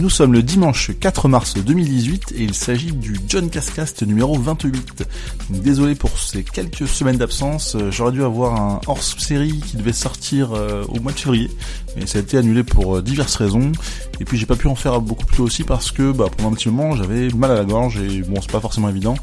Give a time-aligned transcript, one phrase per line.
[0.00, 5.04] Nous sommes le dimanche 4 mars 2018 et il s'agit du John Cascast numéro 28.
[5.50, 10.52] désolé pour ces quelques semaines d'absence, euh, j'aurais dû avoir un hors-série qui devait sortir
[10.52, 11.48] euh, au mois de février,
[11.96, 13.70] mais ça a été annulé pour euh, diverses raisons.
[14.18, 16.50] Et puis j'ai pas pu en faire beaucoup plus tôt aussi parce que bah, pendant
[16.50, 19.14] un petit moment j'avais mal à la gorge et bon c'est pas forcément évident.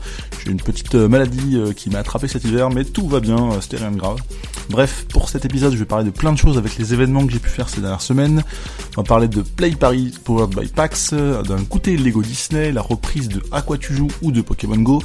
[0.45, 3.91] J'ai une petite maladie qui m'a attrapé cet hiver mais tout va bien, c'était rien
[3.91, 4.19] de grave.
[4.69, 7.33] Bref, pour cet épisode je vais parler de plein de choses avec les événements que
[7.33, 8.41] j'ai pu faire ces dernières semaines.
[8.95, 13.29] On va parler de Play Paris Powered by PAX, d'un goûter Lego Disney, la reprise
[13.29, 15.01] de À quoi tu joues ou de Pokémon Go,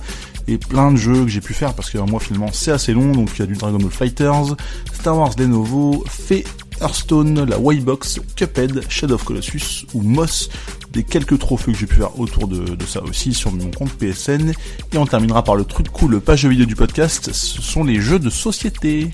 [0.48, 3.12] et plein de jeux que j'ai pu faire parce que moi finalement c'est assez long,
[3.12, 4.56] donc il y a du Dragon Ball Fighters,
[4.92, 6.44] Star Wars Lenovo, Fée
[6.80, 10.50] Hearthstone, la Waybox, Cuphead, Shadow of Colossus ou Moss,
[10.92, 13.92] des quelques trophées que j'ai pu faire autour de, de, ça aussi sur mon compte
[13.92, 14.52] PSN.
[14.92, 18.00] Et on terminera par le truc cool, le page vidéo du podcast, ce sont les
[18.00, 19.10] jeux de société.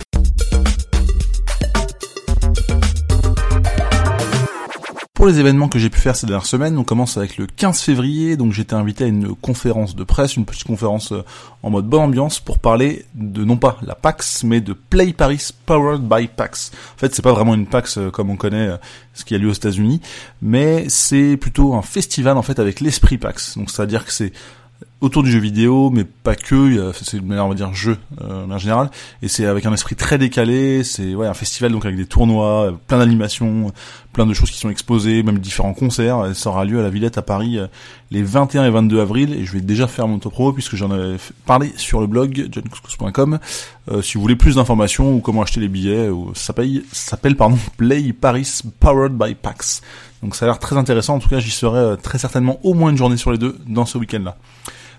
[5.22, 7.80] Pour les événements que j'ai pu faire ces dernières semaines, on commence avec le 15
[7.80, 11.22] février, donc j'étais invité à une conférence de presse, une petite conférence euh,
[11.62, 15.50] en mode bonne ambiance pour parler de non pas la PAX, mais de Play Paris
[15.64, 16.72] Powered by PAX.
[16.96, 18.76] En fait, c'est pas vraiment une PAX euh, comme on connaît euh,
[19.14, 20.00] ce qui a lieu aux États-Unis,
[20.40, 23.56] mais c'est plutôt un festival en fait avec l'esprit PAX.
[23.56, 24.32] Donc c'est-à-dire que c'est
[25.02, 26.92] autour du jeu vidéo, mais pas que.
[26.94, 28.90] C'est une manière, on va dire, jeu euh, en général.
[29.20, 30.84] Et c'est avec un esprit très décalé.
[30.84, 33.72] C'est ouais un festival donc avec des tournois, euh, plein d'animations,
[34.12, 36.24] plein de choses qui sont exposées, même différents concerts.
[36.34, 37.66] Ça aura lieu à la Villette à Paris euh,
[38.12, 39.34] les 21 et 22 avril.
[39.34, 41.16] Et je vais déjà faire mon top pro puisque j'en avais
[41.46, 43.40] parlé sur le blog johncouscous.com.
[43.90, 46.54] Euh, si vous voulez plus d'informations ou comment acheter les billets, ça
[46.92, 49.82] s'appelle pardon Play Paris Powered by PAX.
[50.22, 51.16] Donc ça a l'air très intéressant.
[51.16, 53.84] En tout cas, j'y serai très certainement au moins une journée sur les deux dans
[53.84, 54.36] ce week-end-là.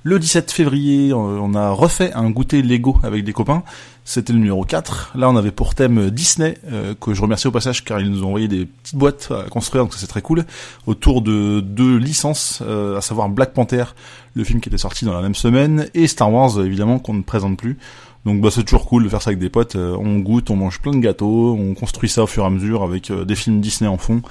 [0.05, 3.63] Le 17 février, on a refait un goûter Lego avec des copains.
[4.03, 5.13] C'était le numéro 4.
[5.15, 8.23] Là, on avait pour thème Disney, euh, que je remercie au passage car ils nous
[8.23, 10.43] ont envoyé des petites boîtes à construire, donc c'est très cool,
[10.87, 13.85] autour de deux licences, euh, à savoir Black Panther,
[14.33, 17.23] le film qui était sorti dans la même semaine, et Star Wars, évidemment, qu'on ne
[17.23, 17.77] présente plus.
[18.25, 19.77] Donc bah, c'est toujours cool de faire ça avec des potes.
[19.77, 22.49] Euh, on goûte, on mange plein de gâteaux, on construit ça au fur et à
[22.49, 24.21] mesure avec des films Disney en fond.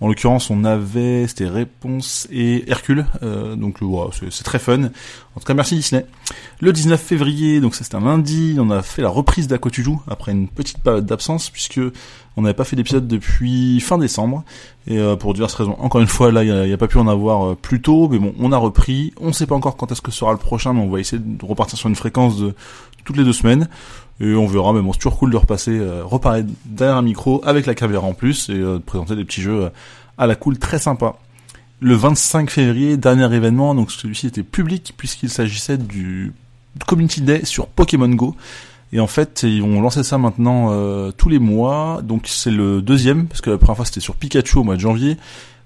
[0.00, 4.84] En l'occurrence, on avait, c'était Réponse et Hercule, euh, donc voilà, c'est très fun.
[4.84, 6.06] En tout cas, merci Disney.
[6.60, 9.58] Le 19 février, donc ça c'était un lundi, on a fait la reprise d'À
[10.08, 11.80] après une petite période d'absence puisque
[12.36, 14.42] on n'avait pas fait d'épisode depuis fin décembre
[14.86, 15.76] et euh, pour diverses raisons.
[15.78, 18.18] Encore une fois, là, il n'y a, pas pu en avoir euh, plus tôt, mais
[18.18, 19.12] bon, on a repris.
[19.20, 21.44] On sait pas encore quand est-ce que sera le prochain, mais on va essayer de
[21.44, 22.54] repartir sur une fréquence de
[23.04, 23.68] toutes les deux semaines.
[24.20, 27.40] Et on verra, mais bon, c'est toujours cool de repasser, euh, reparler derrière un micro
[27.44, 29.70] avec la caméra en plus et euh, de présenter des petits jeux
[30.18, 31.14] à la cool très sympa.
[31.80, 36.34] Le 25 février, dernier événement, donc celui-ci était public puisqu'il s'agissait du
[36.86, 38.36] Community Day sur Pokémon Go.
[38.92, 42.02] Et en fait, ils vont lancer ça maintenant euh, tous les mois.
[42.02, 44.80] Donc c'est le deuxième, parce que la première fois c'était sur Pikachu au mois de
[44.80, 45.16] janvier.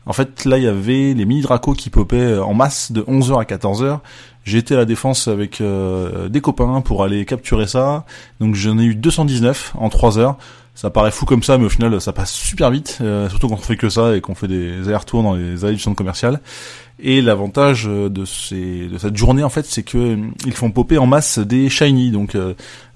[0.07, 3.41] En fait, là, il y avait les mini Draco qui popaient en masse de 11h
[3.41, 4.01] à 14h.
[4.47, 8.05] Été à la défense avec euh, des copains pour aller capturer ça.
[8.41, 10.37] Donc j'en ai eu 219 en 3 heures.
[10.77, 13.55] Ça paraît fou comme ça, mais au final ça passe super vite, euh, surtout quand
[13.55, 16.41] on fait que ça et qu'on fait des allers-retours dans les allées du centre commercial.
[17.01, 20.17] Et l'avantage de, ces, de cette journée en fait, c'est que euh,
[20.47, 22.37] ils font popper en masse des shiny, donc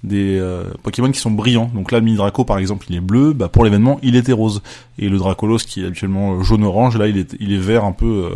[0.05, 0.41] des
[0.85, 1.71] Pokémon qui sont brillants.
[1.75, 3.33] Donc là, le mini Draco par exemple, il est bleu.
[3.33, 4.63] Bah pour l'événement, il était rose.
[4.99, 8.29] Et le Dracolos qui est habituellement jaune-orange, là il est, il est vert un peu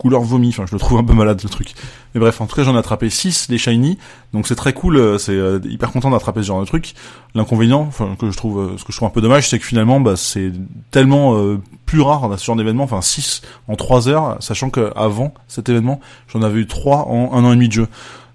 [0.00, 0.48] couleur vomi.
[0.48, 1.74] Enfin, je le trouve un peu malade le truc.
[2.14, 3.98] Mais bref, en tout cas, j'en ai attrapé 6 des shiny,
[4.32, 4.96] donc c'est très cool.
[4.96, 6.94] Euh, c'est euh, hyper content d'attraper ce genre de truc.
[7.34, 9.64] L'inconvénient, enfin que je trouve, euh, ce que je trouve un peu dommage, c'est que
[9.64, 10.52] finalement, bah, c'est
[10.90, 11.36] tellement
[11.84, 12.84] plus rare ce genre d'événement.
[12.84, 17.34] Enfin, 6 en 3 heures, sachant que avant cet événement, j'en avais eu 3 en
[17.34, 17.88] un an et demi de jeu.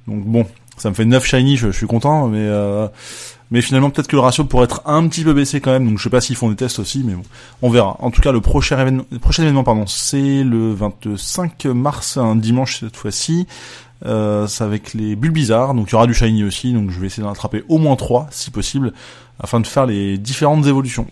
[0.07, 0.45] Donc bon,
[0.77, 2.47] ça me fait 9 shiny, je, je suis content, mais
[3.55, 5.87] mais finalement, peut-être que le ratio pourrait être un petit peu baissé quand même.
[5.87, 7.21] Donc, je sais pas s'ils font des tests aussi, mais bon,
[7.61, 7.95] on verra.
[7.99, 13.47] En tout cas, le prochain événement, pardon, c'est le 25 mars, un dimanche cette fois-ci.
[14.05, 16.99] Euh, c'est avec les bulles bizarres, donc il y aura du shiny aussi, donc je
[16.99, 18.91] vais essayer d'en attraper au moins 3 si possible,
[19.39, 21.07] afin de faire les différentes évolutions.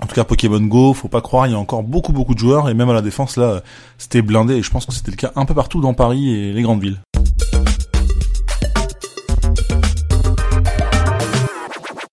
[0.00, 2.38] En tout cas, Pokémon Go, faut pas croire, il y a encore beaucoup beaucoup de
[2.38, 3.60] joueurs, et même à la défense là,
[3.98, 6.52] c'était blindé, et je pense que c'était le cas un peu partout dans Paris et
[6.52, 7.00] les grandes villes.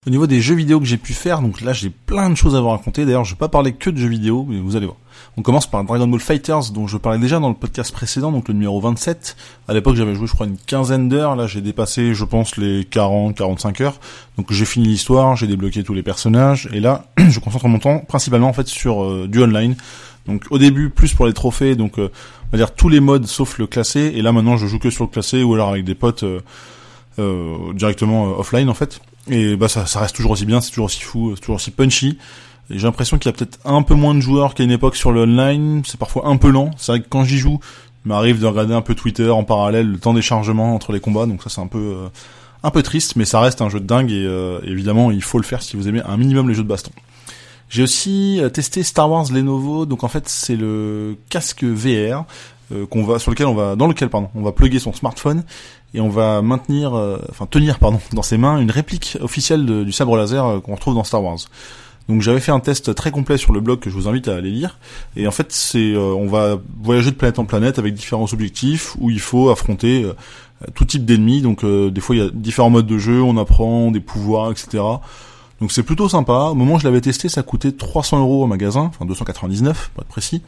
[0.10, 2.56] Au niveau des jeux vidéo que j'ai pu faire, donc là j'ai plein de choses
[2.56, 3.06] à vous raconter.
[3.06, 4.98] D'ailleurs, je vais pas parler que de jeux vidéo, mais vous allez voir.
[5.38, 8.48] On commence par Dragon Ball Fighters, dont je parlais déjà dans le podcast précédent, donc
[8.48, 9.38] le numéro 27.
[9.68, 11.36] À l'époque, j'avais joué, je crois, une quinzaine d'heures.
[11.36, 14.00] Là, j'ai dépassé, je pense, les 40, 45 heures.
[14.36, 18.00] Donc, j'ai fini l'histoire, j'ai débloqué tous les personnages, et là, je concentre mon temps
[18.00, 19.76] principalement en fait sur euh, du online.
[20.26, 21.76] Donc, au début, plus pour les trophées.
[21.76, 22.10] Donc, euh,
[22.48, 24.12] on va dire tous les modes sauf le classé.
[24.16, 26.26] Et là maintenant, je joue que sur le classé ou alors avec des potes
[27.20, 29.02] euh, directement offline en fait.
[29.30, 31.72] Et bah ça, ça reste toujours aussi bien, c'est toujours aussi fou, c'est toujours aussi
[31.72, 32.18] punchy.
[32.70, 35.12] J'ai l'impression qu'il y a peut-être un peu moins de joueurs qu'à une époque sur
[35.12, 35.82] le online.
[35.86, 36.72] C'est parfois un peu lent.
[36.78, 37.60] C'est vrai que quand j'y joue,
[38.06, 41.00] il m'arrive de regarder un peu Twitter en parallèle, le temps des chargements entre les
[41.00, 41.26] combats.
[41.26, 42.10] Donc ça, c'est un peu euh,
[42.62, 45.40] un peu triste, mais ça reste un jeu de dingue et euh, évidemment, il faut
[45.40, 46.92] le faire si vous aimez un minimum les jeux de baston.
[47.70, 49.88] J'ai aussi euh, testé Star Wars Lenovo.
[49.88, 52.26] Donc en fait, c'est le casque VR
[52.92, 55.44] qu'on va sur lequel on va dans lequel pardon, on va plugger son smartphone
[55.94, 56.94] et on va maintenir,
[57.30, 61.04] enfin tenir pardon, dans ses mains une réplique officielle du sabre laser qu'on retrouve dans
[61.04, 61.40] Star Wars.
[62.10, 64.36] Donc j'avais fait un test très complet sur le blog que je vous invite à
[64.36, 64.80] aller lire.
[65.16, 68.98] Et en fait, c'est euh, on va voyager de planète en planète avec différents objectifs
[69.00, 70.14] où il faut affronter euh,
[70.74, 71.44] tout type d'ennemis.
[71.44, 74.50] Donc euh, des fois il y a différents modes de jeu, on apprend des pouvoirs,
[74.50, 74.84] etc.
[75.62, 76.50] Donc c'est plutôt sympa.
[76.52, 80.02] Au moment où je l'avais testé, ça coûtait 300 euros au magasin, enfin 299 pour
[80.02, 80.42] être précis.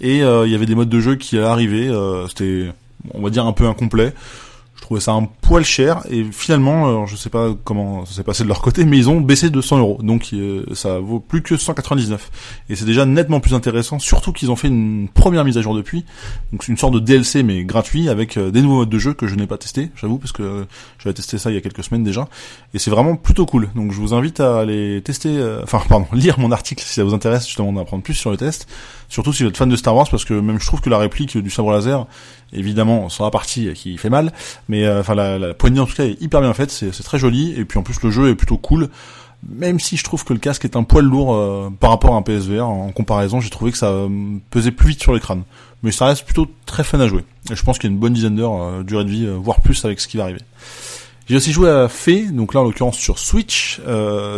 [0.00, 2.24] Et il y avait des modes de jeu qui allaient arriver.
[2.28, 2.70] C'était,
[3.14, 4.14] on va dire, un peu incomplet
[4.78, 8.22] je trouvais ça un poil cher et finalement alors je sais pas comment ça s'est
[8.22, 9.98] passé de leur côté mais ils ont baissé de 100 euros.
[10.02, 12.30] Donc euh, ça vaut plus que 199
[12.70, 15.74] et c'est déjà nettement plus intéressant surtout qu'ils ont fait une première mise à jour
[15.74, 16.04] depuis.
[16.52, 19.14] Donc c'est une sorte de DLC mais gratuit avec euh, des nouveaux modes de jeu
[19.14, 20.64] que je n'ai pas testé j'avoue parce que euh,
[21.00, 22.28] j'avais testé ça il y a quelques semaines déjà.
[22.72, 23.68] Et c'est vraiment plutôt cool.
[23.74, 25.28] Donc je vous invite à aller tester
[25.64, 28.68] enfin pardon lire mon article si ça vous intéresse justement d'apprendre plus sur le test.
[29.08, 30.98] Surtout si vous êtes fan de Star Wars parce que même je trouve que la
[30.98, 32.06] réplique du sabre laser
[32.52, 34.32] évidemment sur la partie qui fait mal
[34.68, 37.18] mais euh, enfin la, la, poignée en tout cas est hyper bien faite c'est très
[37.18, 37.58] joli.
[37.58, 38.88] Et puis en plus le jeu est plutôt cool.
[39.48, 42.18] Même si je trouve que le casque est un poil lourd euh, par rapport à
[42.18, 44.08] un PSVR en comparaison j'ai trouvé que ça euh,
[44.50, 45.42] pesait plus vite sur l'écran.
[45.82, 47.24] Mais ça reste plutôt très fun à jouer.
[47.50, 49.84] Et je pense qu'il y a une bonne dizaine d'heures durée de vie voire plus
[49.84, 50.40] avec ce qui va arriver.
[51.28, 53.80] J'ai aussi joué à Fée, donc là en l'occurrence sur Switch,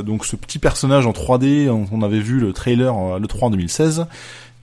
[0.05, 3.51] donc ce petit personnage en 3D, on, on avait vu le trailer le 3 en
[3.53, 4.07] 2016,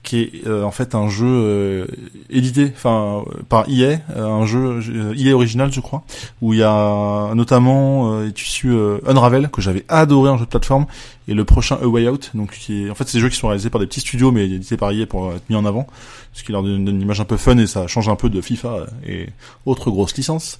[0.08, 1.86] qui est euh, en fait un jeu euh,
[2.30, 4.80] édité enfin par EA, euh, un jeu
[5.14, 6.02] EA original je crois,
[6.40, 8.74] où il y a notamment est issu
[9.06, 10.86] Unravel que j'avais adoré en jeu de plateforme
[11.28, 13.36] et le prochain A Way Out donc qui est en fait c'est des jeux qui
[13.36, 15.86] sont réalisés par des petits studios mais EA pour être mis en avant
[16.32, 18.40] ce qui leur donne une image un peu fun et ça change un peu de
[18.40, 19.28] FIFA et
[19.66, 20.58] autres grosses licences.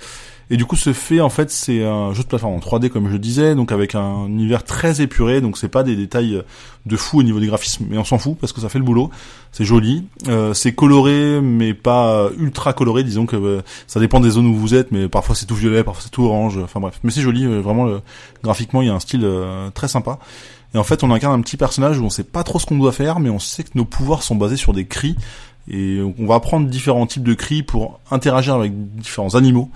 [0.50, 3.10] Et du coup, ce fait, en fait, c'est un jeu de plateforme en 3D, comme
[3.10, 6.42] je disais, donc avec un univers très épuré, donc c'est pas des détails
[6.86, 8.84] de fou au niveau des graphismes, mais on s'en fout parce que ça fait le
[8.84, 9.10] boulot.
[9.52, 13.04] C'est joli, euh, c'est coloré, mais pas ultra coloré.
[13.04, 15.84] Disons que euh, ça dépend des zones où vous êtes, mais parfois c'est tout violet,
[15.84, 16.56] parfois c'est tout orange.
[16.56, 18.00] Enfin bref, mais c'est joli, euh, vraiment.
[18.42, 19.28] graphiquement, il y a un style
[19.74, 20.18] très sympa.
[20.74, 22.78] Et en fait, on incarne un petit personnage où on sait pas trop ce qu'on
[22.78, 25.16] doit faire, mais on sait que nos pouvoirs sont basés sur des cris.
[25.70, 29.70] Et on va apprendre différents types de cris pour interagir avec différents animaux.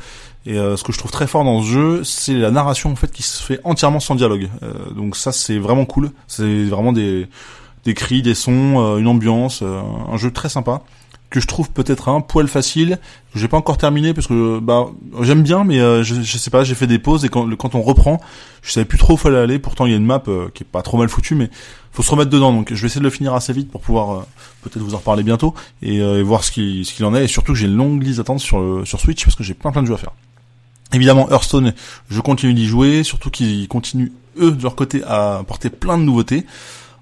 [0.46, 2.96] Et euh, ce que je trouve très fort dans ce jeu, c'est la narration en
[2.96, 4.48] fait qui se fait entièrement sans dialogue.
[4.62, 6.10] Euh, donc ça c'est vraiment cool.
[6.26, 7.28] C'est vraiment des
[7.84, 10.82] des cris, des sons, euh, une ambiance, un jeu très sympa
[11.32, 12.98] que je trouve peut-être un poil facile.
[13.32, 14.86] Que j'ai pas encore terminé parce que bah
[15.22, 17.82] j'aime bien, mais je, je, sais pas, j'ai fait des pauses et quand quand on
[17.82, 18.20] reprend,
[18.62, 19.58] je savais plus trop où fallait aller.
[19.58, 20.22] Pourtant il y a une map
[20.54, 21.50] qui est pas trop mal foutue, mais
[21.90, 22.52] faut se remettre dedans.
[22.52, 24.26] Donc je vais essayer de le finir assez vite pour pouvoir
[24.62, 27.24] peut-être vous en reparler bientôt et, et voir ce qu'il ce qu'il en est.
[27.24, 29.72] Et surtout que j'ai une longue liste d'attente sur sur Switch parce que j'ai plein
[29.72, 30.12] plein de jeux à faire.
[30.92, 31.72] Évidemment, Hearthstone,
[32.10, 36.02] je continue d'y jouer, surtout qu'ils continuent, eux, de leur côté, à apporter plein de
[36.02, 36.46] nouveautés.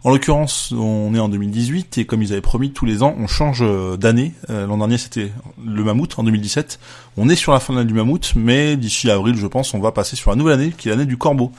[0.02, 3.26] En l'occurrence, on est en 2018 et comme ils avaient promis, tous les ans, on
[3.26, 4.32] change euh, d'année.
[4.48, 5.30] Euh, l'an dernier, c'était
[5.62, 6.80] le mammouth en 2017.
[7.18, 9.78] On est sur la fin de l'année du mammouth, mais d'ici avril, je pense, on
[9.78, 11.52] va passer sur la nouvelle année, qui est l'année du corbeau.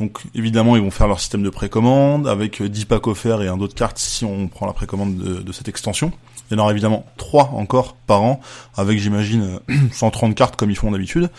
[0.00, 3.46] Donc évidemment, ils vont faire leur système de précommande avec 10 euh, packs offerts et
[3.46, 6.10] un d'autres cartes si on prend la précommande de, de cette extension.
[6.50, 8.40] Il y en aura évidemment 3 encore par an,
[8.76, 9.60] avec j'imagine
[9.92, 11.30] 130 cartes comme ils font d'habitude.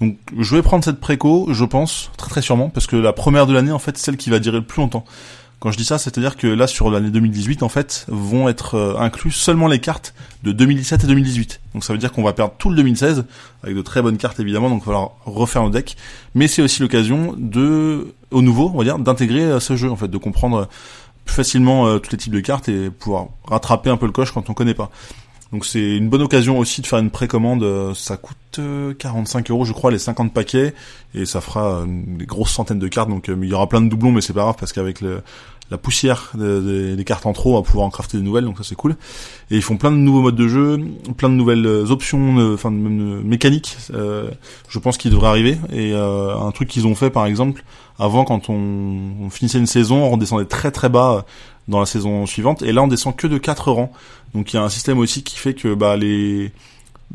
[0.00, 3.46] Donc je vais prendre cette préco, je pense, très très sûrement, parce que la première
[3.46, 5.04] de l'année, en fait, celle qui va durer le plus longtemps.
[5.60, 8.98] Quand je dis ça, c'est-à-dire que là, sur l'année 2018, en fait, vont être euh,
[8.98, 11.60] inclus seulement les cartes de 2017 et 2018.
[11.72, 13.24] Donc ça veut dire qu'on va perdre tout le 2016,
[13.62, 15.96] avec de très bonnes cartes évidemment, donc il va falloir refaire nos decks.
[16.34, 19.96] Mais c'est aussi l'occasion de, au nouveau, on va dire, d'intégrer euh, ce jeu, en
[19.96, 20.68] fait, de comprendre
[21.24, 24.32] plus facilement euh, tous les types de cartes et pouvoir rattraper un peu le coche
[24.32, 24.90] quand on connaît pas.
[25.54, 27.62] Donc c'est une bonne occasion aussi de faire une précommande.
[27.62, 28.58] Euh, ça coûte
[28.98, 30.74] 45 euh, euros, je crois, les 50 paquets,
[31.14, 33.08] et ça fera euh, des grosses centaines de cartes.
[33.08, 35.00] Donc il y aura plein de doublons, mais c'est pas grave parce qu'avec
[35.70, 38.64] la poussière des, cartes en trop, on va pouvoir en crafter de nouvelles, donc ça
[38.64, 38.96] c'est cool.
[39.50, 40.78] Et ils font plein de nouveaux modes de jeu,
[41.16, 43.76] plein de nouvelles options, enfin mécaniques.
[43.90, 45.58] je pense qu'ils devraient arriver.
[45.72, 47.64] Et un truc qu'ils ont fait, par exemple,
[47.98, 51.24] avant quand on, on, finissait une saison, on redescendait très très bas
[51.68, 53.92] dans la saison suivante, et là on descend que de 4 rangs.
[54.34, 56.52] Donc il y a un système aussi qui fait que bah les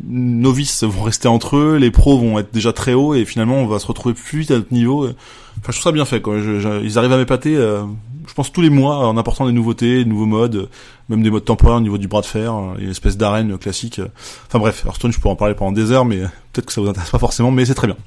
[0.03, 3.67] novices vont rester entre eux, les pros vont être déjà très hauts et finalement on
[3.67, 5.05] va se retrouver plus vite à notre niveau.
[5.05, 6.21] Enfin, je trouve ça bien fait.
[6.21, 6.37] Quoi.
[6.37, 7.55] ils arrivent à m'épater.
[7.57, 7.83] Euh,
[8.27, 10.69] je pense tous les mois en apportant des nouveautés, de nouveaux modes,
[11.09, 13.99] même des modes temporaires au niveau du bras de fer, une espèce d'arène classique.
[14.47, 16.19] Enfin bref, Hearthstone, je pourrais en parler pendant des heures, mais
[16.53, 17.97] peut-être que ça vous intéresse pas forcément, mais c'est très bien.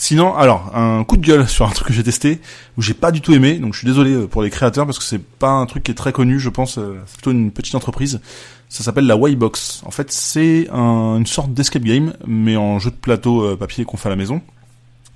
[0.00, 2.40] Sinon, alors, un coup de gueule sur un truc que j'ai testé,
[2.76, 4.96] où j'ai pas du tout aimé, donc je suis désolé euh, pour les créateurs, parce
[4.96, 7.50] que c'est pas un truc qui est très connu, je pense, euh, c'est plutôt une
[7.50, 8.20] petite entreprise.
[8.68, 9.82] Ça s'appelle la Waybox.
[9.86, 13.96] En fait, c'est une sorte d'escape game, mais en jeu de plateau euh, papier qu'on
[13.96, 14.42] fait à la maison.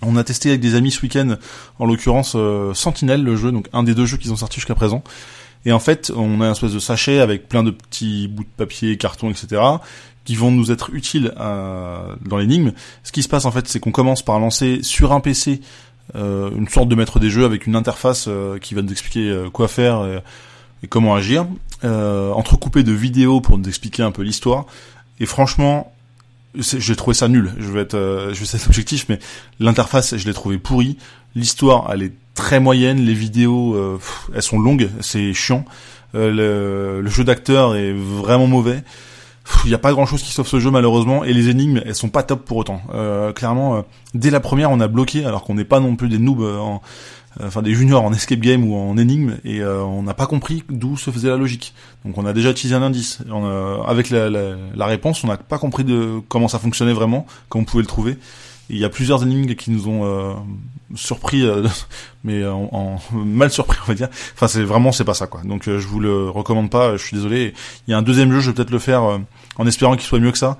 [0.00, 1.36] On a testé avec des amis ce week-end,
[1.78, 2.36] en l'occurrence
[2.74, 5.04] Sentinel, le jeu, donc un des deux jeux qui sont sortis jusqu'à présent.
[5.64, 8.48] Et en fait, on a un espèce de sachet avec plein de petits bouts de
[8.56, 9.60] papier, carton, etc
[10.24, 12.72] qui vont nous être utiles euh, dans l'énigme.
[13.02, 15.60] Ce qui se passe en fait, c'est qu'on commence par lancer sur un PC
[16.14, 19.46] euh, une sorte de maître des jeux avec une interface euh, qui va nous expliquer
[19.52, 20.22] quoi faire
[20.88, 21.46] comment agir,
[21.82, 24.66] entrecoupé de vidéos pour nous expliquer un peu l'histoire.
[25.20, 25.92] Et franchement,
[26.58, 27.52] j'ai trouvé ça nul.
[27.58, 29.18] Je vais être, je vais être objectif, mais
[29.58, 30.98] l'interface, je l'ai trouvé pourrie.
[31.34, 33.00] L'histoire, elle est très moyenne.
[33.00, 33.98] Les vidéos,
[34.34, 35.64] elles sont longues, c'est chiant.
[36.14, 38.82] le, le, jeu d'acteur est vraiment mauvais
[39.64, 41.94] il n'y a pas grand chose qui sauve ce jeu malheureusement et les énigmes elles
[41.94, 42.82] sont pas top pour autant.
[42.94, 43.82] Euh, clairement, euh,
[44.14, 46.58] dès la première on a bloqué alors qu'on n'est pas non plus des noobs, euh,
[46.58, 46.82] en,
[47.40, 50.96] enfin des juniors en escape game ou en énigme et on n'a pas compris d'où
[50.96, 51.74] se faisait la logique.
[52.04, 53.20] Donc on a déjà utilisé un indice.
[53.86, 57.62] avec la, la, la, réponse, on n'a pas compris de comment ça fonctionnait vraiment, comment
[57.62, 58.18] on pouvait le trouver.
[58.70, 60.36] Il y a plusieurs énigmes qui nous ont
[60.94, 61.44] surpris,
[62.24, 64.08] mais en, mal surpris on va dire.
[64.34, 65.42] Enfin c'est vraiment c'est pas ça quoi.
[65.42, 66.96] Donc je vous le recommande pas.
[66.96, 67.54] Je suis désolé.
[67.86, 69.02] Il y a un deuxième jeu, je vais peut-être le faire
[69.56, 70.58] en espérant qu'il soit mieux que ça.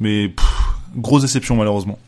[0.00, 0.34] Mais
[0.96, 1.98] grosse déception malheureusement.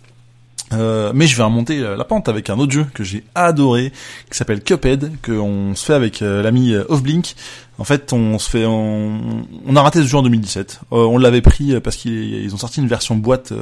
[0.73, 3.93] Euh, mais je vais remonter euh, la pente avec un autre jeu que j'ai adoré,
[4.31, 7.35] qui s'appelle Cuphead, qu'on se fait avec euh, l'ami Offblink.
[7.79, 10.81] En fait, on se fait, on, on, a raté ce jeu en 2017.
[10.91, 13.53] on l'avait pris parce qu'ils ont sorti une version boîte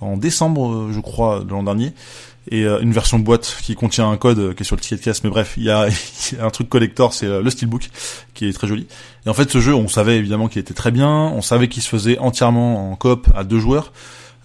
[0.00, 1.92] en décembre, je crois, de l'an dernier.
[2.50, 5.00] Et euh, une version boîte qui contient un code qui est sur le ticket de
[5.00, 5.24] caisse.
[5.24, 5.88] Mais bref il y a,
[6.40, 7.88] un truc collector c'est euh, le steelbook
[8.34, 8.86] qui est très joli.
[9.24, 11.08] Et en fait ce jeu on savait évidemment qu'il était très bien.
[11.08, 13.92] On savait qu'il se faisait entièrement en coop à deux joueurs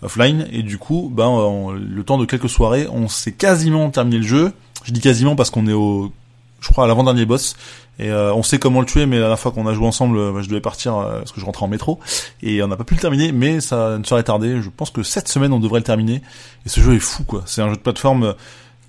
[0.01, 0.48] offline.
[0.51, 4.53] Et du coup ben le temps de quelques soirées on s'est quasiment terminé le jeu.
[4.84, 6.12] Je dis quasiment parce qu'on est au
[6.60, 7.55] je crois à l'avant-dernier boss.
[8.00, 10.41] Et euh, on sait comment le tuer mais la fois qu'on a joué ensemble euh,
[10.41, 12.00] je devais partir euh, parce que je rentrais en métro.
[12.41, 14.62] Et on n'a pas pu le terminer mais ça ne serait tardé.
[14.62, 16.22] Je pense que cette semaine on devrait le terminer.
[16.65, 17.43] Et ce jeu est fou quoi.
[17.46, 18.36] C'est un jeu de plateforme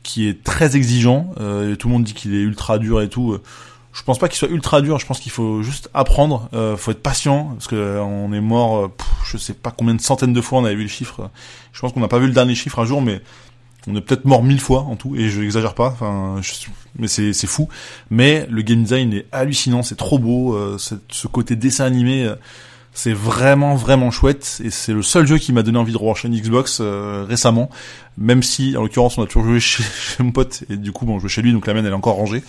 [0.02, 1.32] qui est très exigeant.
[1.38, 3.38] Et tout le monde dit qu'il est ultra dur et tout.
[3.92, 4.98] Je pense pas qu'il soit ultra dur.
[4.98, 6.48] Je pense qu'il faut juste apprendre.
[6.54, 8.90] Euh, faut être patient parce que on est mort
[9.32, 11.30] je sais pas combien de centaines de fois on avait vu le chiffre
[11.72, 13.22] je pense qu'on n'a pas vu le dernier chiffre un jour mais
[13.88, 15.88] on est peut-être mort mille fois en tout, et je n'exagère pas.
[15.88, 16.40] Enfin,
[16.98, 17.68] mais c'est c'est fou.
[18.10, 20.54] Mais le game design est hallucinant, c'est trop beau.
[20.54, 22.36] Euh, ce côté dessin animé, euh,
[22.92, 24.60] c'est vraiment vraiment chouette.
[24.64, 27.70] Et c'est le seul jeu qui m'a donné envie de une Xbox euh, récemment.
[28.18, 29.82] Même si, en l'occurrence, on a toujours joué chez,
[30.20, 31.96] mon pote, et du coup, bon, je joue chez lui, donc la mienne elle est
[31.96, 32.42] encore rangée.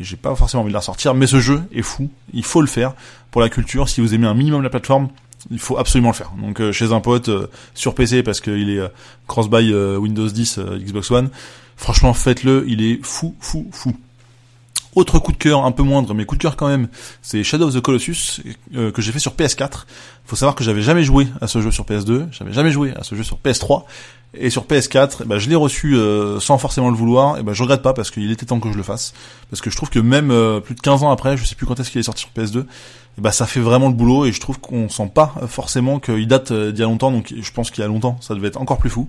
[0.00, 1.14] Et j'ai pas forcément envie de la sortir.
[1.14, 2.08] Mais ce jeu est fou.
[2.32, 2.94] Il faut le faire
[3.30, 3.88] pour la culture.
[3.88, 5.08] Si vous aimez un minimum la plateforme,
[5.50, 6.32] il faut absolument le faire.
[6.40, 8.88] Donc euh, chez un pote euh, sur PC parce qu'il est euh,
[9.26, 11.30] cross-buy Windows 10 Xbox One.
[11.76, 13.94] Franchement, faites-le, il est fou, fou, fou.
[14.98, 16.88] Autre coup de cœur, un peu moindre, mais coup de cœur quand même,
[17.22, 18.42] c'est Shadow of the Colossus
[18.74, 19.84] que j'ai fait sur PS4.
[20.24, 23.04] Faut savoir que j'avais jamais joué à ce jeu sur PS2, j'avais jamais joué à
[23.04, 23.84] ce jeu sur PS3
[24.34, 25.24] et sur PS4.
[25.24, 25.96] bah, je l'ai reçu
[26.40, 27.38] sans forcément le vouloir.
[27.38, 29.14] Et bah, je regrette pas parce qu'il était temps que je le fasse,
[29.50, 31.78] parce que je trouve que même plus de 15 ans après, je sais plus quand
[31.78, 32.64] est-ce qu'il est sorti sur PS2,
[33.18, 36.52] bah ça fait vraiment le boulot et je trouve qu'on sent pas forcément qu'il date
[36.52, 38.60] euh, d'il y a longtemps donc je pense qu'il y a longtemps ça devait être
[38.60, 39.08] encore plus fou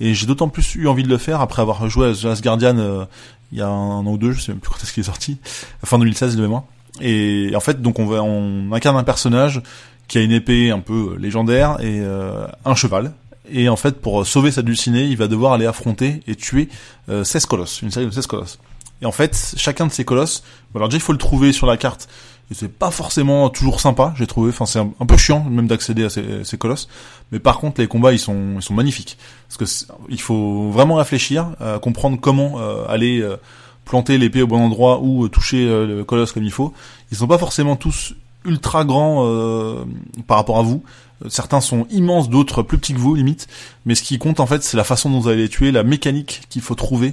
[0.00, 2.42] et j'ai d'autant plus eu envie de le faire après avoir joué à The Last
[2.42, 3.04] Guardian euh,
[3.52, 5.06] il y a un an ou deux je sais même plus quand est-ce qu'il est
[5.06, 5.38] sorti
[5.84, 6.64] fin 2016 de mémoire.
[7.00, 9.62] Et en fait donc on va on incarne un personnage
[10.08, 13.12] qui a une épée un peu légendaire et euh, un cheval.
[13.52, 16.68] Et en fait pour sauver sa dulcinée il va devoir aller affronter et tuer
[17.08, 18.58] 16 colosses une série de 16 colosses
[19.02, 21.76] et en fait chacun de ces colosses alors déjà il faut le trouver sur la
[21.76, 22.08] carte
[22.50, 24.48] et c'est pas forcément toujours sympa, j'ai trouvé.
[24.48, 26.88] Enfin, c'est un, peu chiant même d'accéder à ces, ces, colosses.
[27.30, 29.16] Mais par contre, les combats, ils sont, ils sont magnifiques.
[29.48, 33.36] Parce que il faut vraiment réfléchir, à comprendre comment euh, aller euh,
[33.84, 36.74] planter l'épée au bon endroit ou euh, toucher le colosse comme il faut.
[37.12, 38.14] Ils sont pas forcément tous
[38.44, 39.84] ultra grands
[40.26, 40.82] par rapport à vous.
[41.28, 43.46] Certains sont immenses, d'autres plus petits que vous, limite.
[43.84, 45.84] Mais ce qui compte en fait, c'est la façon dont vous allez les tuer, la
[45.84, 47.12] mécanique qu'il faut trouver,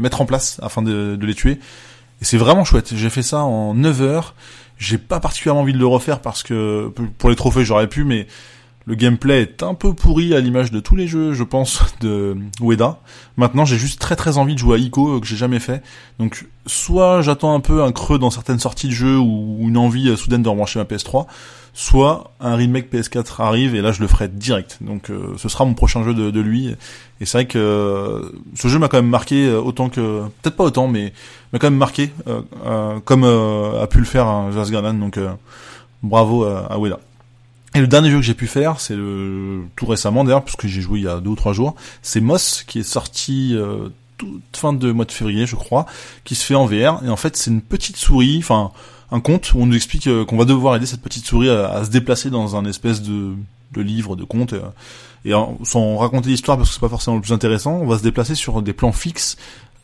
[0.00, 1.58] mettre en place afin de, de les tuer.
[2.20, 2.94] Et c'est vraiment chouette.
[2.94, 4.34] J'ai fait ça en 9 heures.
[4.78, 8.26] J'ai pas particulièrement envie de le refaire parce que pour les trophées j'aurais pu, mais
[8.88, 12.36] Le gameplay est un peu pourri à l'image de tous les jeux, je pense, de
[12.60, 13.00] Ueda.
[13.36, 15.82] Maintenant, j'ai juste très très envie de jouer à Ico que j'ai jamais fait.
[16.20, 20.16] Donc, soit j'attends un peu un creux dans certaines sorties de jeux ou une envie
[20.16, 21.26] soudaine de rebrancher ma PS3,
[21.74, 24.78] soit un remake PS4 arrive et là je le ferai direct.
[24.80, 26.68] Donc, euh, ce sera mon prochain jeu de, lui.
[27.20, 30.56] Et c'est vrai que euh, ce jeu m'a quand même marqué euh, autant que peut-être
[30.56, 31.12] pas autant, mais
[31.52, 32.10] m'a quand même marqué
[33.04, 35.18] comme a pu le faire un Jas Donc,
[36.04, 37.00] bravo à Ueda.
[37.76, 40.80] Et le dernier jeu que j'ai pu faire, c'est le tout récemment d'ailleurs, puisque j'ai
[40.80, 44.40] joué il y a deux ou trois jours, c'est Moss qui est sorti euh, toute
[44.54, 45.84] fin de mois de février, je crois,
[46.24, 47.04] qui se fait en VR.
[47.04, 48.70] Et en fait, c'est une petite souris, enfin
[49.12, 51.84] un conte où on nous explique euh, qu'on va devoir aider cette petite souris à,
[51.84, 53.34] se déplacer dans un espèce de,
[53.72, 54.54] de livre, de conte.
[54.54, 54.62] Euh,
[55.26, 55.32] et,
[55.64, 58.34] sans raconter l'histoire parce que c'est pas forcément le plus intéressant, on va se déplacer
[58.34, 59.36] sur des plans fixes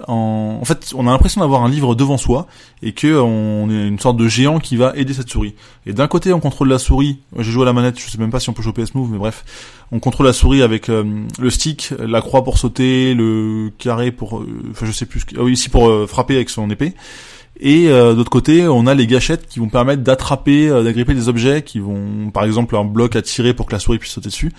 [0.09, 0.65] en...
[0.65, 2.47] fait, on a l'impression d'avoir un livre devant soi
[2.83, 5.55] et que on est une sorte de géant qui va aider cette souris.
[5.87, 7.21] Et d'un côté, on contrôle la souris.
[7.39, 9.11] J'ai joué à la manette, je sais même pas si on peut jouer PS Move,
[9.11, 9.45] mais bref,
[9.91, 11.05] on contrôle la souris avec euh,
[11.39, 15.43] le stick, la croix pour sauter, le carré pour, euh, enfin je sais plus, ah
[15.43, 16.95] oui, ici pour euh, frapper avec son épée.
[17.61, 21.79] Et d'autre côté, on a les gâchettes qui vont permettre d'attraper, d'agripper des objets, qui
[21.79, 24.51] vont, par exemple, un bloc à tirer pour que la souris puisse sauter dessus.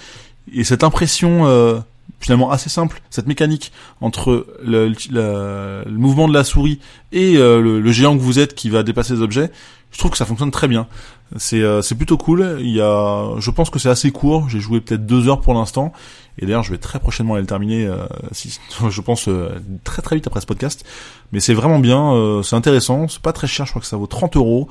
[0.53, 1.83] Et cette impression
[2.23, 6.79] finalement assez simple, cette mécanique entre le, le, mouvement de la souris
[7.11, 9.51] et euh, le, géant que vous êtes qui va dépasser les objets,
[9.91, 10.87] je trouve que ça fonctionne très bien.
[11.35, 12.57] C'est euh, c'est plutôt cool.
[12.61, 14.47] Il y a, je pense que c'est assez court.
[14.49, 15.91] J'ai joué peut-être deux heures pour l'instant.
[16.39, 17.85] Et d'ailleurs, je vais très prochainement aller le terminer.
[17.85, 18.57] Euh, si,
[18.89, 19.27] je pense
[19.83, 20.85] très très vite après ce podcast.
[21.33, 22.41] Mais c'est vraiment bien.
[22.43, 23.07] c'est intéressant.
[23.09, 23.65] C'est pas très cher.
[23.65, 24.69] Je crois que ça vaut 30 euros.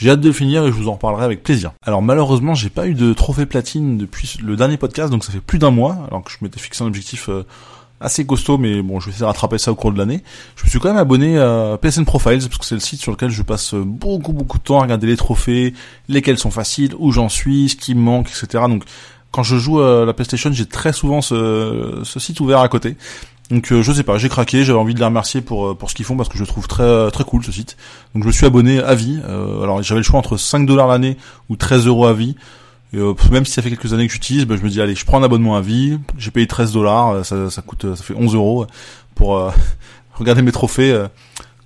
[0.00, 1.72] J'ai hâte de le finir et je vous en reparlerai avec plaisir.
[1.84, 5.42] Alors malheureusement, j'ai pas eu de trophée platine depuis le dernier podcast, donc ça fait
[5.42, 7.44] plus d'un mois, alors que je m'étais fixé un objectif euh,
[8.00, 10.22] assez costaud, mais bon, je vais essayer de rattraper ça au cours de l'année.
[10.56, 13.12] Je me suis quand même abonné à PSN Profiles, parce que c'est le site sur
[13.12, 15.74] lequel je passe beaucoup beaucoup de temps à regarder les trophées,
[16.08, 18.64] lesquels sont faciles, où j'en suis, ce qui me manque, etc.
[18.68, 18.84] Donc
[19.32, 22.96] quand je joue à la PlayStation, j'ai très souvent ce, ce site ouvert à côté.
[23.50, 25.90] Donc euh, je sais pas, j'ai craqué, j'avais envie de les remercier pour euh, pour
[25.90, 27.76] ce qu'ils font parce que je trouve très très cool ce site.
[28.14, 29.20] Donc je me suis abonné à vie.
[29.24, 31.16] Euh, alors j'avais le choix entre 5 dollars l'année
[31.48, 32.36] ou 13 euros à vie.
[32.92, 32.98] Et,
[33.30, 35.20] même si ça fait quelques années que j'utilise, bah, je me dis allez, je prends
[35.20, 35.98] un abonnement à vie.
[36.16, 38.66] J'ai payé 13 dollars, ça, ça coûte, ça fait 11 euros
[39.14, 39.52] pour
[40.14, 41.06] regarder mes trophées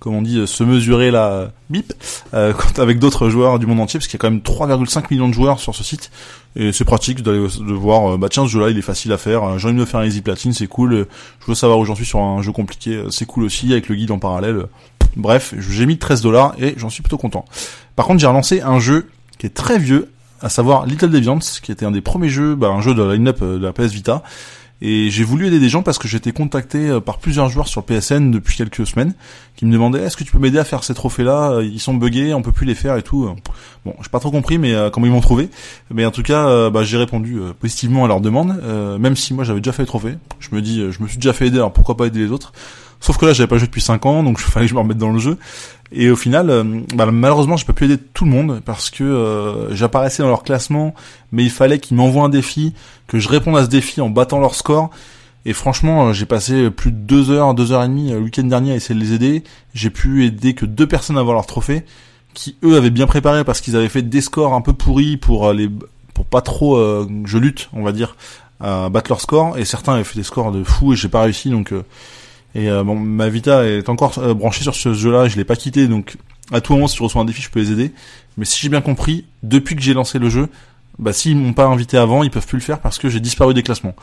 [0.05, 1.91] comme on dit, se mesurer la bip
[2.35, 5.27] euh, avec d'autres joueurs du monde entier, parce qu'il y a quand même 3,5 millions
[5.27, 6.11] de joueurs sur ce site,
[6.55, 9.17] et c'est pratique d'aller de voir, euh, bah tiens, ce jeu-là, il est facile à
[9.17, 11.07] faire, euh, j'ai envie de faire un easy platine, c'est cool,
[11.39, 13.95] je veux savoir où j'en suis sur un jeu compliqué, c'est cool aussi, avec le
[13.95, 14.67] guide en parallèle.
[15.15, 17.43] Bref, j'ai mis 13 dollars et j'en suis plutôt content.
[17.95, 21.71] Par contre, j'ai relancé un jeu qui est très vieux, à savoir Little Deviants, qui
[21.71, 24.21] était un des premiers jeux, bah, un jeu de la line-up de la PS Vita,
[24.87, 27.83] et j'ai voulu aider des gens parce que été contacté euh, par plusieurs joueurs sur
[27.83, 29.13] PSN depuis quelques semaines
[29.55, 31.53] qui me demandaient est-ce que tu peux m'aider à faire ces trophées-là?
[31.53, 33.29] Euh, Ils sont buggés, on peut plus les faire et tout.
[33.85, 35.49] Bon, j'ai pas trop compris, mais euh, comment ils m'ont trouvé.
[35.91, 38.61] Mais en tout cas, bah, j'ai répondu positivement à leur demande,
[38.99, 40.15] même si moi j'avais déjà fait les trophées.
[40.39, 42.53] Je me dis, je me suis déjà fait aider, alors pourquoi pas aider les autres?
[42.99, 44.79] Sauf que là, j'avais pas joué depuis 5 ans, donc il fallait que je me
[44.79, 45.37] remette dans le jeu.
[45.91, 49.03] Et au final, euh, bah, malheureusement, j'ai pas pu aider tout le monde parce que
[49.03, 50.95] euh, j'apparaissais dans leur classement,
[51.31, 52.73] mais il fallait qu'ils m'envoient un défi,
[53.07, 54.89] que je réponde à ce défi en battant leur score.
[55.45, 58.43] Et franchement, euh, j'ai passé plus de deux heures, deux heures et demie le week-end
[58.43, 59.43] dernier à essayer de les aider.
[59.73, 61.85] J'ai pu aider que deux personnes à avoir leur trophée,
[62.33, 65.53] qui eux avaient bien préparé parce qu'ils avaient fait des scores un peu pourris pour
[65.53, 65.69] les,
[66.13, 66.77] pour pas trop,
[67.25, 68.17] je lutte, on va dire,
[68.59, 69.57] à battre leur score.
[69.57, 71.71] Et certains avaient fait des scores de fou et j'ai pas réussi, donc
[72.55, 75.57] et euh, bon, ma Vita est encore euh, branchée sur ce jeu-là, je l'ai pas
[75.57, 76.15] quitté, donc
[76.53, 77.91] à tout moment si je reçois un défi, je peux les aider.
[78.37, 80.47] Mais si j'ai bien compris, depuis que j'ai lancé le jeu,
[80.97, 83.53] bah s'ils m'ont pas invité avant, ils peuvent plus le faire parce que j'ai disparu
[83.53, 83.93] des classements.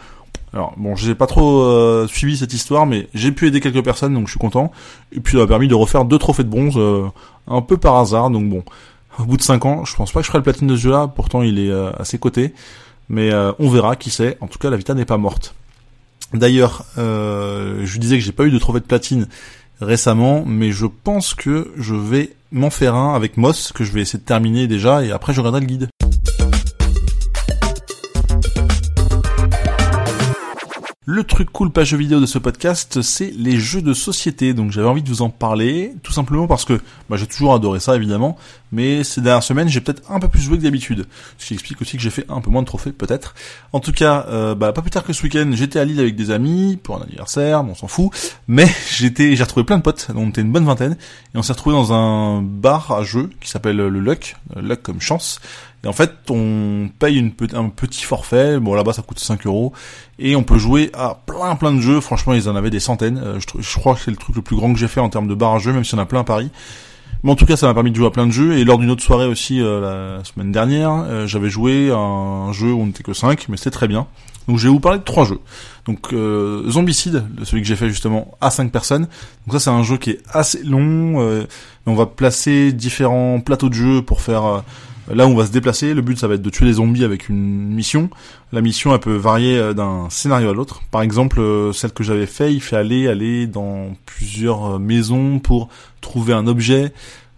[0.53, 4.13] Alors bon, j'ai pas trop euh, suivi cette histoire, mais j'ai pu aider quelques personnes,
[4.13, 4.71] donc je suis content.
[5.13, 6.79] Et puis ça m'a permis de refaire deux trophées de bronze,
[7.49, 8.29] un peu par hasard.
[8.29, 8.63] Donc bon,
[9.19, 10.83] au bout de 5 ans, je pense pas que je ferai le platine de ce
[10.83, 11.09] jeu-là.
[11.09, 12.53] Pourtant, il est à ses côtés,
[13.09, 14.37] mais on verra, qui sait.
[14.43, 15.55] En tout cas, la Vita n'est pas morte.
[16.35, 19.27] D'ailleurs, euh, je disais que j'ai pas eu de trophée de platine
[19.81, 24.01] récemment, mais je pense que je vais m'en faire un avec Moss, que je vais
[24.01, 25.89] essayer de terminer déjà, et après je regarderai le guide.
[31.15, 34.55] Le truc cool page vidéo de ce podcast, c'est les jeux de société.
[34.55, 37.81] Donc j'avais envie de vous en parler, tout simplement parce que bah, j'ai toujours adoré
[37.81, 38.39] ça évidemment,
[38.73, 41.05] mais ces dernières semaines j'ai peut-être un peu plus joué que d'habitude.
[41.37, 43.35] Ce qui explique aussi que j'ai fait un peu moins de trophées peut-être.
[43.75, 46.17] En tout cas, euh, bah, pas plus tard que ce week-end, j'étais à Lille avec
[46.17, 48.11] des amis pour un anniversaire, on s'en fout,
[48.49, 50.97] mais j'étais, j'ai retrouvé plein de potes, on était une bonne vingtaine,
[51.35, 55.03] et on s'est retrouvé dans un bar à jeux qui s'appelle le Luck, Luck comme
[55.03, 55.41] chance,
[55.85, 58.61] et en fait, on paye un petit forfait.
[58.61, 59.73] Bon, là-bas, ça coûte 5 euros.
[60.19, 62.01] Et on peut jouer à plein, plein de jeux.
[62.01, 63.19] Franchement, ils en avaient des centaines.
[63.19, 65.27] Euh, je, crois que c'est le truc le plus grand que j'ai fait en termes
[65.27, 66.51] de bar à jeux, même s'il y en a plein à Paris.
[67.25, 68.59] Mais en tout cas, ça m'a permis de jouer à plein de jeux.
[68.59, 72.53] Et lors d'une autre soirée aussi, euh, la semaine dernière, euh, j'avais joué à un
[72.53, 74.07] jeu où on n'était que 5, mais c'était très bien.
[74.49, 75.41] Donc je vais vous parler de trois jeux.
[75.87, 79.07] Donc euh, Zombicide, celui que j'ai fait justement à 5 personnes.
[79.47, 81.21] Donc ça c'est un jeu qui est assez long.
[81.21, 81.45] Euh,
[81.87, 84.63] on va placer différents plateaux de jeu pour faire
[85.11, 85.95] là on va se déplacer.
[85.95, 88.11] Le but ça va être de tuer des zombies avec une mission.
[88.53, 90.83] La mission elle peut varier euh, d'un scénario à l'autre.
[90.91, 91.41] Par exemple
[91.73, 95.69] celle que j'avais fait, il fait aller aller dans plusieurs maisons pour
[96.01, 96.93] trouver un objet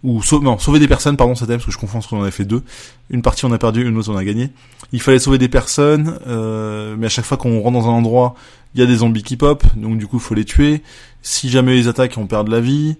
[0.05, 2.29] ou non, sauver des personnes, pardon, c'était parce que je confonds parce qu'on en avait
[2.29, 2.61] fait deux.
[3.09, 4.51] Une partie on a perdu, une autre on a gagné.
[4.91, 8.35] Il fallait sauver des personnes, euh, mais à chaque fois qu'on rentre dans un endroit,
[8.75, 10.83] il y a des zombies qui pop, donc du coup il faut les tuer.
[11.23, 12.97] Si jamais ils attaquent, on perd de la vie.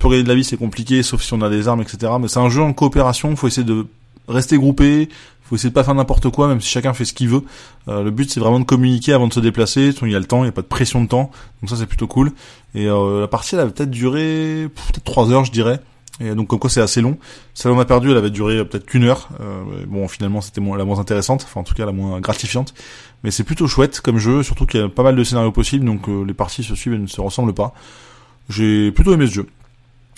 [0.00, 2.12] Pour gagner de la vie, c'est compliqué, sauf si on a des armes, etc.
[2.20, 3.86] Mais c'est un jeu en coopération, faut essayer de
[4.28, 5.08] rester groupé,
[5.48, 7.42] faut essayer de pas faire n'importe quoi, même si chacun fait ce qu'il veut.
[7.88, 9.94] Euh, le but c'est vraiment de communiquer avant de se déplacer.
[10.02, 11.30] Il y a le temps, il y a pas de pression de temps,
[11.62, 12.32] donc ça c'est plutôt cool.
[12.74, 15.80] Et euh, la partie elle a peut-être duré peut-être trois heures, je dirais.
[16.20, 17.16] Et donc comme quoi c'est assez long.
[17.54, 19.28] Celle on a perdu, elle avait duré peut-être qu'une heure.
[19.40, 22.74] Euh, bon finalement c'était la moins intéressante, enfin en tout cas la moins gratifiante.
[23.24, 25.84] Mais c'est plutôt chouette comme jeu, surtout qu'il y a pas mal de scénarios possibles,
[25.84, 27.72] donc euh, les parties se suivent et ne se ressemblent pas.
[28.48, 29.46] J'ai plutôt aimé ce jeu.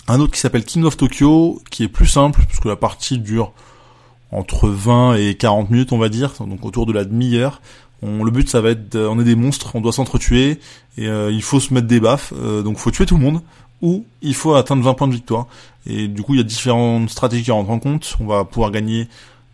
[0.07, 3.19] Un autre qui s'appelle King of Tokyo, qui est plus simple, parce que la partie
[3.19, 3.53] dure
[4.31, 7.61] entre 20 et 40 minutes on va dire, donc autour de la demi-heure.
[8.03, 10.59] On, le but ça va être, on est des monstres, on doit s'entretuer
[10.97, 13.41] et euh, il faut se mettre des baffes, euh, donc faut tuer tout le monde
[13.81, 15.47] ou il faut atteindre 20 points de victoire.
[15.85, 18.15] Et du coup, il y a différentes stratégies qui rentrent en compte.
[18.19, 19.07] On va pouvoir gagner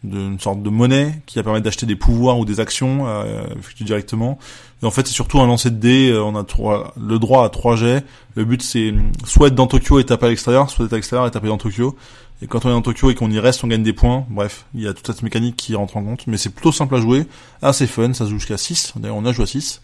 [0.04, 3.46] une sorte de monnaie qui va permettre d'acheter des pouvoirs ou des actions euh,
[3.82, 4.38] directement.
[4.84, 6.12] Et en fait, c'est surtout un lancer de dés.
[6.12, 8.04] Euh, on a trois, le droit à 3 jets.
[8.36, 8.94] Le but, c'est
[9.26, 11.58] soit être dans Tokyo et taper à l'extérieur, soit être à l'extérieur et taper dans
[11.58, 11.96] Tokyo.
[12.41, 14.26] Et quand on est dans Tokyo et qu'on y reste, on gagne des points.
[14.30, 16.28] Bref, il y a toute cette mécanique qui rentre en compte.
[16.28, 17.26] Mais c'est plutôt simple à jouer,
[17.62, 18.13] assez fun.
[18.13, 18.93] Ça se joue jusqu'à 6.
[18.97, 19.82] D'ailleurs, on a joué à 6.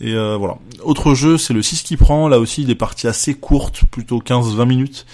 [0.00, 0.58] Et euh, voilà.
[0.82, 2.28] Autre jeu, c'est le 6 qui prend.
[2.28, 5.06] Là aussi, des parties assez courtes, plutôt 15-20 minutes.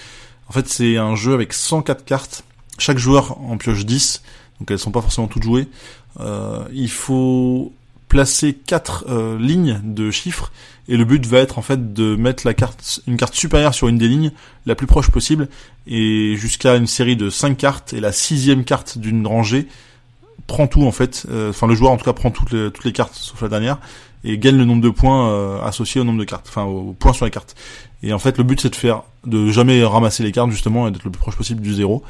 [0.48, 2.44] En fait, c'est un jeu avec 104 cartes.
[2.78, 4.22] Chaque joueur en pioche 10,
[4.60, 5.68] donc elles sont pas forcément toutes jouées.
[6.20, 7.72] Euh, il faut
[8.08, 10.50] placer quatre euh, lignes de chiffres
[10.88, 13.88] et le but va être en fait de mettre la carte une carte supérieure sur
[13.88, 14.32] une des lignes
[14.66, 15.48] la plus proche possible
[15.86, 19.68] et jusqu'à une série de 5 cartes et la sixième carte d'une rangée
[20.46, 22.92] prend tout en fait enfin le joueur en tout cas prend toutes les, toutes les
[22.92, 23.78] cartes sauf la dernière
[24.24, 27.12] et gagne le nombre de points euh, associés au nombre de cartes, enfin aux points
[27.12, 27.54] sur les cartes.
[28.02, 30.90] Et en fait, le but c'est de faire, de jamais ramasser les cartes justement et
[30.90, 32.02] d'être le plus proche possible du zéro,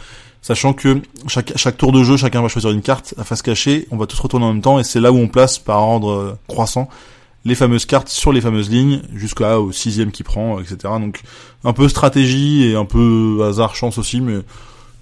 [0.43, 3.87] sachant que chaque chaque tour de jeu, chacun va choisir une carte à face cachée,
[3.91, 6.11] on va tous retourner en même temps et c'est là où on place par ordre
[6.11, 6.89] euh, croissant
[7.45, 10.77] les fameuses cartes sur les fameuses lignes jusqu'à au sixième qui prend, etc.
[11.01, 11.23] Donc
[11.65, 14.41] un peu stratégie et un peu hasard chance aussi, mais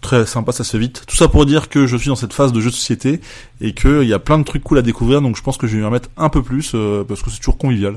[0.01, 1.03] très sympa, ça se fait vite.
[1.07, 3.21] Tout ça pour dire que je suis dans cette phase de jeu de société
[3.61, 5.77] et qu'il y a plein de trucs cool à découvrir, donc je pense que je
[5.77, 7.95] vais y en mettre un peu plus euh, parce que c'est toujours convivial.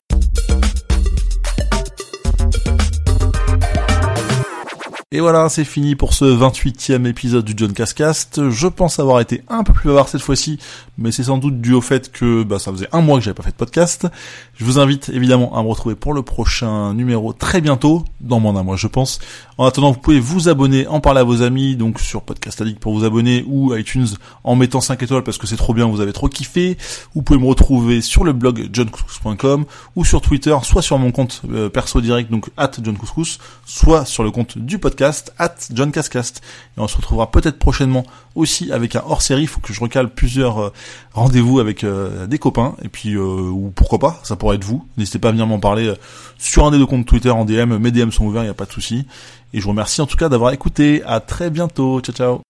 [5.12, 8.48] Et voilà, c'est fini pour ce 28e épisode du John Cascast.
[8.52, 10.60] Je pense avoir été un peu plus bavard cette fois-ci,
[11.00, 13.34] mais c'est sans doute dû au fait que bah, ça faisait un mois que j'avais
[13.34, 14.06] pas fait de podcast.
[14.54, 18.54] Je vous invite évidemment à me retrouver pour le prochain numéro très bientôt, dans moins
[18.54, 19.18] d'un mois je pense.
[19.60, 22.80] En attendant, vous pouvez vous abonner, en parler à vos amis, donc sur Podcast Addict
[22.80, 24.08] pour vous abonner, ou iTunes
[24.46, 26.78] en mettant 5 étoiles parce que c'est trop bien, vous avez trop kiffé.
[27.14, 29.66] Vous pouvez me retrouver sur le blog johncouscous.com
[29.98, 34.24] ou sur Twitter, soit sur mon compte euh, perso direct, donc at johncouscous, soit sur
[34.24, 36.42] le compte du podcast at John Cascast.
[36.78, 39.42] Et on se retrouvera peut-être prochainement aussi avec un hors-série.
[39.42, 40.74] Il faut que je recale plusieurs euh,
[41.12, 42.76] rendez-vous avec euh, des copains.
[42.82, 44.88] Et puis, ou pourquoi pas, ça pourrait être vous.
[44.96, 45.94] N'hésitez pas à venir m'en parler
[46.38, 47.76] sur un des deux comptes Twitter en DM.
[47.78, 49.06] Mes DM sont ouverts, il n'y a pas de souci.
[49.54, 51.02] Et je vous remercie en tout cas d'avoir écouté.
[51.06, 52.02] À très bientôt.
[52.02, 52.42] Ciao, ciao.